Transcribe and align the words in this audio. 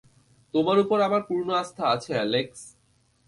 তোমার 0.53 0.77
উপর 0.79 0.97
আমার 1.01 1.21
পূর্ণ 1.29 1.49
আস্থা 1.61 1.83
আছে, 1.87 2.11
অ্যালেক্স! 2.15 2.61